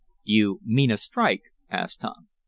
[0.23, 2.27] "You mean a strike?" asked Tom.